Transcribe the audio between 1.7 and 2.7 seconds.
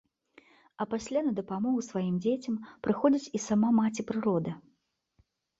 сваім дзецям